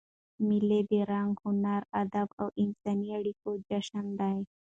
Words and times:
مېلې 0.47 0.79
د 0.89 0.91
رنګ، 1.11 1.33
هنر، 1.45 1.81
ادب 2.01 2.27
او 2.41 2.47
انساني 2.63 3.09
اړیکو 3.19 3.49
جشن 3.67 4.05
دئ. 4.19 4.37